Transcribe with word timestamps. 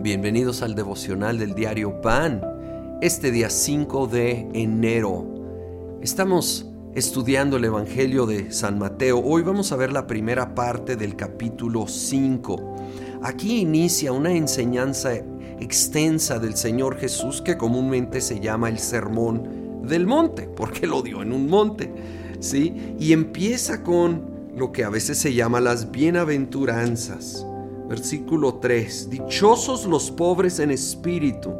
Bienvenidos 0.00 0.62
al 0.62 0.76
devocional 0.76 1.38
del 1.38 1.56
diario 1.56 2.00
Pan, 2.00 2.40
este 3.02 3.32
día 3.32 3.50
5 3.50 4.06
de 4.06 4.48
enero. 4.54 5.98
Estamos 6.00 6.70
estudiando 6.94 7.56
el 7.56 7.64
Evangelio 7.64 8.24
de 8.24 8.52
San 8.52 8.78
Mateo. 8.78 9.18
Hoy 9.18 9.42
vamos 9.42 9.72
a 9.72 9.76
ver 9.76 9.92
la 9.92 10.06
primera 10.06 10.54
parte 10.54 10.94
del 10.94 11.16
capítulo 11.16 11.88
5. 11.88 12.76
Aquí 13.24 13.58
inicia 13.58 14.12
una 14.12 14.30
enseñanza 14.30 15.14
extensa 15.58 16.38
del 16.38 16.54
Señor 16.54 16.96
Jesús 16.98 17.42
que 17.42 17.58
comúnmente 17.58 18.20
se 18.20 18.38
llama 18.38 18.68
el 18.68 18.78
Sermón 18.78 19.82
del 19.82 20.06
Monte, 20.06 20.42
porque 20.46 20.86
lo 20.86 21.02
dio 21.02 21.22
en 21.22 21.32
un 21.32 21.48
monte, 21.48 21.92
¿sí? 22.38 22.94
Y 23.00 23.12
empieza 23.12 23.82
con 23.82 24.22
lo 24.56 24.70
que 24.70 24.84
a 24.84 24.90
veces 24.90 25.18
se 25.18 25.34
llama 25.34 25.60
las 25.60 25.90
bienaventuranzas 25.90 27.44
Versículo 27.88 28.56
3. 28.56 29.08
Dichosos 29.08 29.86
los 29.86 30.10
pobres 30.10 30.58
en 30.58 30.70
espíritu, 30.70 31.54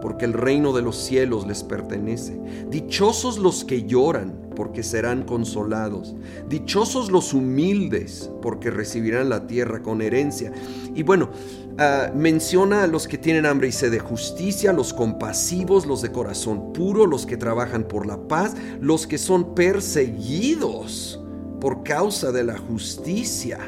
porque 0.00 0.24
el 0.24 0.32
reino 0.32 0.72
de 0.72 0.80
los 0.80 0.96
cielos 0.96 1.44
les 1.46 1.64
pertenece. 1.64 2.38
Dichosos 2.70 3.38
los 3.38 3.64
que 3.64 3.82
lloran, 3.82 4.32
porque 4.54 4.84
serán 4.84 5.24
consolados. 5.24 6.14
Dichosos 6.48 7.10
los 7.10 7.34
humildes, 7.34 8.30
porque 8.42 8.70
recibirán 8.70 9.28
la 9.28 9.48
tierra 9.48 9.82
con 9.82 10.02
herencia. 10.02 10.52
Y 10.94 11.02
bueno, 11.02 11.30
uh, 11.72 12.16
menciona 12.16 12.84
a 12.84 12.86
los 12.86 13.08
que 13.08 13.18
tienen 13.18 13.44
hambre 13.44 13.66
y 13.66 13.72
sed 13.72 13.90
de 13.90 13.98
justicia, 13.98 14.72
los 14.72 14.94
compasivos, 14.94 15.84
los 15.86 16.00
de 16.00 16.12
corazón 16.12 16.72
puro, 16.72 17.06
los 17.06 17.26
que 17.26 17.36
trabajan 17.36 17.82
por 17.82 18.06
la 18.06 18.28
paz, 18.28 18.54
los 18.80 19.08
que 19.08 19.18
son 19.18 19.56
perseguidos 19.56 21.18
por 21.60 21.82
causa 21.82 22.30
de 22.30 22.44
la 22.44 22.56
justicia 22.56 23.58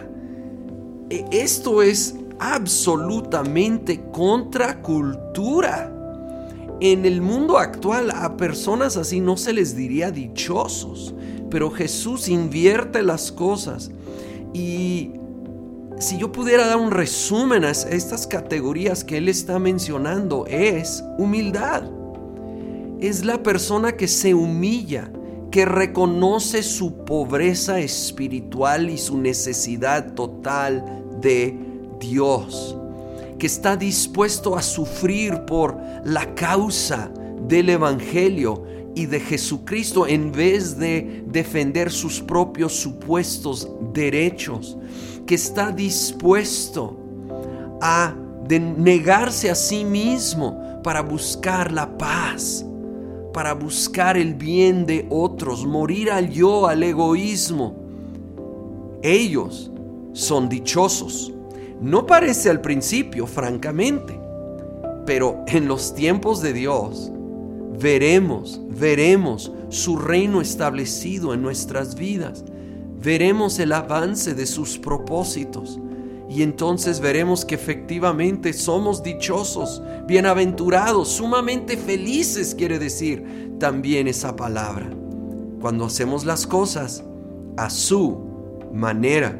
esto 1.11 1.83
es 1.83 2.17
absolutamente 2.39 4.03
contracultura. 4.13 5.91
En 6.81 7.05
el 7.05 7.21
mundo 7.23 7.59
actual 7.59 8.11
a 8.11 8.37
personas 8.37 8.97
así 8.97 9.21
no 9.21 9.37
se 9.37 9.53
les 9.53 9.77
diría 9.77 10.11
dichosos, 10.11 11.15
pero 11.51 11.71
Jesús 11.71 12.29
invierte 12.29 13.03
las 13.03 13.31
cosas. 13.31 13.91
Y 14.53 15.13
si 15.99 16.19
yo 16.19 16.33
pudiera 16.33 16.67
dar 16.67 16.79
un 16.79 16.91
resumen 16.91 17.65
a 17.65 17.71
estas 17.71 18.27
categorías 18.27 19.05
que 19.05 19.19
él 19.19 19.29
está 19.29 19.59
mencionando, 19.59 20.47
es 20.47 21.05
humildad. 21.19 21.85
Es 23.01 23.25
la 23.25 23.43
persona 23.43 23.93
que 23.93 24.09
se 24.09 24.35
humilla, 24.35 25.11
que 25.55 25.65
reconoce 25.65 26.65
su 26.65 27.05
pobreza 27.05 27.79
espiritual 27.79 28.91
y 28.91 28.99
su 28.99 29.17
necesidad 29.17 30.15
total 30.15 31.05
de 31.21 31.57
Dios, 32.01 32.77
que 33.39 33.47
está 33.47 33.77
dispuesto 33.77 34.57
a 34.57 34.63
sufrir 34.63 35.45
por 35.45 35.81
la 36.05 36.35
causa 36.35 37.09
del 37.47 37.69
Evangelio 37.69 38.65
y 38.97 39.07
de 39.07 39.21
Jesucristo 39.21 40.09
en 40.09 40.33
vez 40.33 40.77
de 40.77 41.23
defender 41.29 41.93
sus 41.93 42.21
propios 42.21 42.73
supuestos 42.73 43.71
derechos, 43.93 44.77
que 45.25 45.37
está 45.37 45.71
dispuesto 45.71 46.99
a 47.81 48.13
negarse 48.51 49.53
a 49.53 49.55
sí 49.55 49.85
mismo 49.85 50.81
para 50.83 51.01
buscar 51.01 51.71
la 51.71 51.97
paz, 51.97 52.67
para 53.35 53.53
buscar 53.53 54.17
el 54.17 54.33
bien 54.35 54.87
de 54.87 55.07
otros, 55.11 55.67
morir 55.67 56.11
al 56.11 56.31
yo, 56.31 56.69
al 56.69 56.83
egoísmo. 56.85 57.75
Ellos 59.03 59.71
son 60.15 60.49
dichosos. 60.49 61.35
No 61.81 62.07
parece 62.07 62.49
al 62.49 62.61
principio, 62.61 63.27
francamente, 63.27 64.19
pero 65.05 65.45
en 65.49 65.67
los 65.67 65.95
tiempos 65.95 66.41
de 66.41 66.53
Dios 66.53 67.11
veremos, 67.79 68.61
veremos 68.71 69.53
su 69.69 69.99
reino 69.99 70.41
establecido 70.41 71.35
en 71.35 71.43
nuestras 71.43 71.97
vidas. 71.97 72.45
Veremos 73.03 73.59
el 73.59 73.73
avance 73.73 74.35
de 74.35 74.47
sus 74.47 74.79
propósitos. 74.79 75.81
Y 76.29 76.43
entonces 76.43 77.01
veremos 77.01 77.45
que 77.45 77.55
efectivamente 77.55 78.53
somos 78.53 79.03
dichosos, 79.03 79.83
bienaventurados, 80.07 81.09
sumamente 81.09 81.77
felices, 81.77 82.55
quiere 82.55 82.79
decir 82.79 83.57
también 83.59 84.09
esa 84.09 84.35
palabra. 84.35 84.89
Cuando 85.61 85.85
hacemos 85.85 86.25
las 86.25 86.47
cosas 86.47 87.05
a 87.57 87.71
su 87.71 88.19
manera. 88.73 89.39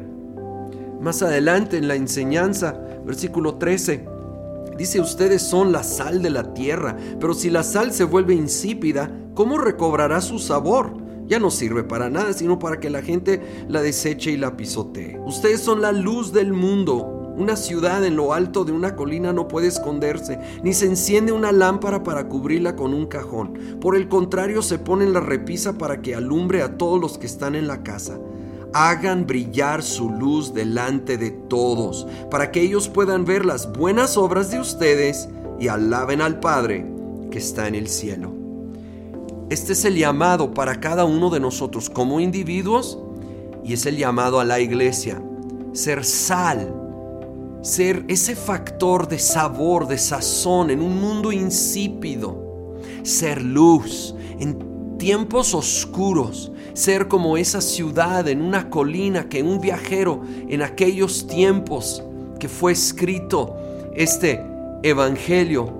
Más 1.01 1.21
adelante 1.21 1.77
en 1.77 1.87
la 1.87 1.95
enseñanza, 1.95 2.79
versículo 3.05 3.55
13, 3.55 4.05
dice, 4.77 4.99
ustedes 4.99 5.41
son 5.41 5.71
la 5.71 5.83
sal 5.83 6.21
de 6.21 6.29
la 6.29 6.53
tierra, 6.53 6.97
pero 7.19 7.33
si 7.33 7.49
la 7.49 7.63
sal 7.63 7.91
se 7.91 8.03
vuelve 8.03 8.33
insípida, 8.33 9.11
¿cómo 9.33 9.57
recobrará 9.57 10.21
su 10.21 10.39
sabor? 10.39 11.04
Ya 11.27 11.39
no 11.39 11.51
sirve 11.51 11.83
para 11.83 12.09
nada, 12.09 12.33
sino 12.33 12.59
para 12.59 12.79
que 12.79 12.89
la 12.89 13.01
gente 13.01 13.41
la 13.67 13.81
deseche 13.81 14.31
y 14.31 14.37
la 14.37 14.57
pisotee. 14.57 15.19
Ustedes 15.25 15.61
son 15.61 15.81
la 15.81 15.91
luz 15.91 16.31
del 16.31 16.53
mundo. 16.53 17.11
Una 17.37 17.57
ciudad 17.57 18.05
en 18.05 18.15
lo 18.15 18.33
alto 18.33 18.63
de 18.63 18.71
una 18.71 18.95
colina 18.95 19.33
no 19.33 19.47
puede 19.47 19.67
esconderse, 19.67 20.39
ni 20.63 20.73
se 20.73 20.85
enciende 20.85 21.33
una 21.33 21.51
lámpara 21.51 22.01
para 22.01 22.29
cubrirla 22.29 22.77
con 22.77 22.93
un 22.93 23.07
cajón. 23.07 23.77
Por 23.81 23.97
el 23.97 24.07
contrario, 24.07 24.61
se 24.61 24.79
pone 24.79 25.03
en 25.03 25.11
la 25.13 25.19
repisa 25.19 25.77
para 25.77 26.01
que 26.01 26.15
alumbre 26.15 26.61
a 26.61 26.77
todos 26.77 26.99
los 26.99 27.17
que 27.17 27.25
están 27.25 27.55
en 27.55 27.67
la 27.67 27.83
casa. 27.83 28.17
Hagan 28.73 29.27
brillar 29.27 29.83
su 29.83 30.09
luz 30.09 30.53
delante 30.53 31.17
de 31.17 31.31
todos, 31.31 32.07
para 32.31 32.51
que 32.51 32.61
ellos 32.61 32.87
puedan 32.87 33.25
ver 33.25 33.45
las 33.45 33.71
buenas 33.71 34.15
obras 34.15 34.51
de 34.51 34.59
ustedes 34.59 35.27
y 35.59 35.67
alaben 35.67 36.21
al 36.21 36.39
Padre 36.39 36.85
que 37.31 37.39
está 37.39 37.67
en 37.67 37.75
el 37.75 37.87
cielo. 37.87 38.44
Este 39.49 39.73
es 39.73 39.85
el 39.85 39.95
llamado 39.95 40.55
para 40.55 40.79
cada 40.79 41.05
uno 41.05 41.29
de 41.29 41.39
nosotros 41.39 41.89
como 41.89 42.19
individuos 42.19 42.97
y 43.63 43.73
es 43.73 43.85
el 43.85 43.95
llamado 43.95 44.39
a 44.39 44.43
la 44.43 44.59
iglesia. 44.59 45.21
Ser 45.73 46.03
sal, 46.03 46.73
ser 47.61 48.05
ese 48.07 48.35
factor 48.35 49.07
de 49.07 49.19
sabor, 49.19 49.87
de 49.87 49.99
sazón 49.99 50.71
en 50.71 50.81
un 50.81 50.99
mundo 50.99 51.31
insípido. 51.31 52.75
Ser 53.03 53.43
luz 53.43 54.15
en 54.39 54.97
tiempos 54.97 55.53
oscuros. 55.53 56.51
Ser 56.73 57.07
como 57.07 57.37
esa 57.37 57.61
ciudad 57.61 58.27
en 58.27 58.41
una 58.41 58.71
colina 58.71 59.29
que 59.29 59.43
un 59.43 59.61
viajero 59.61 60.23
en 60.49 60.63
aquellos 60.63 61.27
tiempos 61.27 62.03
que 62.39 62.49
fue 62.49 62.71
escrito 62.71 63.55
este 63.95 64.43
evangelio, 64.83 65.71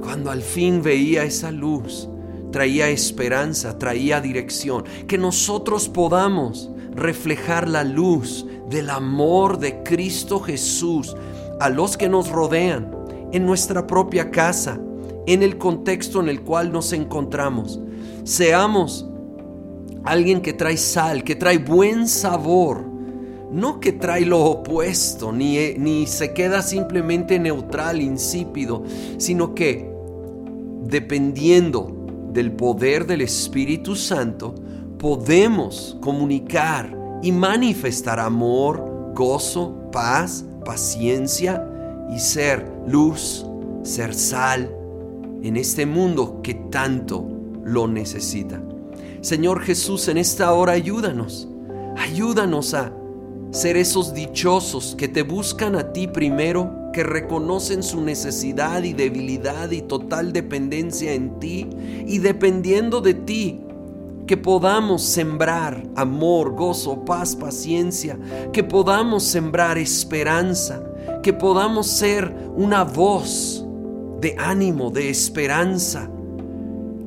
cuando 0.00 0.30
al 0.30 0.42
fin 0.42 0.82
veía 0.82 1.24
esa 1.24 1.50
luz, 1.50 2.08
traía 2.52 2.88
esperanza, 2.88 3.78
traía 3.78 4.20
dirección. 4.20 4.84
Que 5.08 5.18
nosotros 5.18 5.88
podamos 5.88 6.70
reflejar 6.94 7.68
la 7.68 7.82
luz 7.82 8.46
del 8.70 8.90
amor 8.90 9.58
de 9.58 9.82
Cristo 9.82 10.38
Jesús 10.38 11.16
a 11.58 11.68
los 11.68 11.96
que 11.96 12.08
nos 12.08 12.28
rodean, 12.30 12.94
en 13.32 13.46
nuestra 13.46 13.86
propia 13.86 14.30
casa, 14.30 14.78
en 15.26 15.42
el 15.42 15.58
contexto 15.58 16.20
en 16.20 16.28
el 16.28 16.42
cual 16.42 16.70
nos 16.72 16.92
encontramos. 16.92 17.80
Seamos 18.24 19.08
alguien 20.04 20.40
que 20.40 20.52
trae 20.52 20.76
sal, 20.76 21.24
que 21.24 21.34
trae 21.34 21.58
buen 21.58 22.08
sabor, 22.08 22.84
no 23.50 23.80
que 23.80 23.92
trae 23.92 24.24
lo 24.26 24.42
opuesto, 24.44 25.32
ni, 25.32 25.74
ni 25.74 26.06
se 26.06 26.32
queda 26.32 26.62
simplemente 26.62 27.38
neutral, 27.38 28.00
insípido, 28.00 28.82
sino 29.18 29.54
que 29.54 29.90
dependiendo 30.82 32.01
del 32.32 32.52
poder 32.52 33.06
del 33.06 33.20
Espíritu 33.20 33.94
Santo, 33.94 34.54
podemos 34.98 35.96
comunicar 36.00 36.96
y 37.22 37.32
manifestar 37.32 38.18
amor, 38.20 39.12
gozo, 39.14 39.90
paz, 39.92 40.44
paciencia 40.64 41.68
y 42.14 42.18
ser 42.18 42.66
luz, 42.86 43.46
ser 43.82 44.14
sal 44.14 44.74
en 45.42 45.56
este 45.56 45.86
mundo 45.86 46.40
que 46.42 46.54
tanto 46.54 47.26
lo 47.64 47.88
necesita. 47.88 48.60
Señor 49.20 49.60
Jesús, 49.60 50.08
en 50.08 50.18
esta 50.18 50.52
hora 50.52 50.72
ayúdanos, 50.72 51.48
ayúdanos 51.96 52.74
a 52.74 52.92
ser 53.50 53.76
esos 53.76 54.14
dichosos 54.14 54.94
que 54.96 55.08
te 55.08 55.22
buscan 55.22 55.76
a 55.76 55.92
ti 55.92 56.08
primero 56.08 56.81
que 56.92 57.02
reconocen 57.02 57.82
su 57.82 58.00
necesidad 58.02 58.82
y 58.82 58.92
debilidad 58.92 59.70
y 59.70 59.82
total 59.82 60.32
dependencia 60.32 61.12
en 61.12 61.38
ti 61.40 61.68
y 62.06 62.18
dependiendo 62.18 63.00
de 63.00 63.14
ti, 63.14 63.60
que 64.26 64.36
podamos 64.36 65.02
sembrar 65.02 65.82
amor, 65.96 66.54
gozo, 66.54 67.04
paz, 67.04 67.34
paciencia, 67.34 68.18
que 68.52 68.62
podamos 68.62 69.24
sembrar 69.24 69.78
esperanza, 69.78 70.82
que 71.22 71.32
podamos 71.32 71.88
ser 71.88 72.32
una 72.56 72.84
voz 72.84 73.66
de 74.20 74.36
ánimo, 74.38 74.90
de 74.90 75.10
esperanza, 75.10 76.08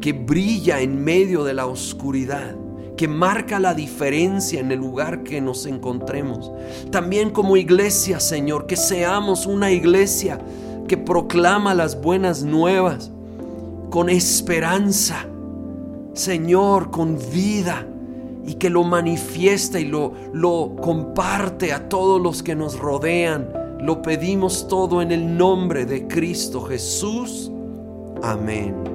que 0.02 0.12
brilla 0.12 0.82
en 0.82 1.04
medio 1.04 1.44
de 1.44 1.54
la 1.54 1.68
oscuridad 1.68 2.56
que 2.97 3.07
marca 3.07 3.59
la 3.59 3.74
diferencia 3.74 4.59
en 4.59 4.71
el 4.71 4.80
lugar 4.80 5.24
que 5.24 5.42
nos 5.42 5.65
encontremos. 5.65 6.51
También 6.92 7.30
como 7.30 7.57
iglesia, 7.57 8.19
Señor, 8.19 8.68
que 8.68 8.77
seamos 8.77 9.45
una 9.45 9.71
iglesia 9.71 10.39
que 10.88 10.97
proclama 10.97 11.74
las 11.74 12.00
buenas 12.01 12.44
nuevas 12.44 13.12
con 13.89 14.09
esperanza, 14.09 15.25
Señor, 16.13 16.92
con 16.92 17.18
vida 17.33 17.86
y 18.45 18.56
que 18.56 18.69
lo 18.69 18.83
manifiesta 18.83 19.80
y 19.80 19.86
lo, 19.86 20.13
lo 20.33 20.75
comparte 20.81 21.74
a 21.74 21.89
todos 21.89 22.21
los 22.21 22.44
que 22.44 22.56
nos 22.56 22.77
rodean. 22.77 23.50
Lo 23.81 24.01
pedimos 24.01 24.68
todo 24.68 25.01
en 25.01 25.12
el 25.12 25.38
nombre 25.38 25.86
de 25.86 26.07
Cristo 26.07 26.62
Jesús. 26.62 27.51
Amén. 28.21 28.94